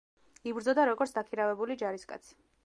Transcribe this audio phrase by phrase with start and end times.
[0.51, 2.35] იბრძოდა როგორც დაქირავებული ჯარისკაცი.